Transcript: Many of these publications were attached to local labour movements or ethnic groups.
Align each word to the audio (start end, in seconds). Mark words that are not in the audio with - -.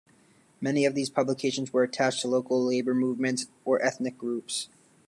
Many 0.59 0.85
of 0.85 0.95
these 0.95 1.11
publications 1.11 1.71
were 1.71 1.83
attached 1.83 2.21
to 2.21 2.27
local 2.27 2.59
labour 2.65 2.95
movements 2.95 3.45
or 3.65 3.79
ethnic 3.83 4.17
groups. 4.17 4.67